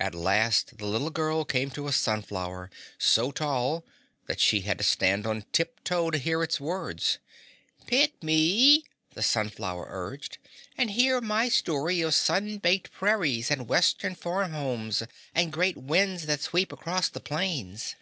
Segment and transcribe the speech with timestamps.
[0.00, 3.86] At last the little girl came to a sunflower so tall
[4.26, 7.18] that she had to stand on tip toe to hear its words.
[7.86, 8.82] "Pick me,"
[9.14, 10.38] the sunflower urged,
[10.76, 15.04] "and hear my story of sun baked prairies and western farm homes
[15.36, 17.94] and great winds that sweep across the plains."